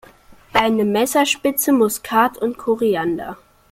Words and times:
Eine 0.53 0.83
Messerspitze 0.83 1.71
Muskat 1.71 2.35
und 2.39 2.57
Koriander. 2.57 3.37